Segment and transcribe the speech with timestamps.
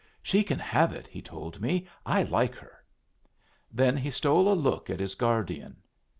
[0.23, 1.87] "She can have it," he told me.
[2.07, 2.83] "I like her."
[3.71, 5.75] Then he stole a look at his guardian.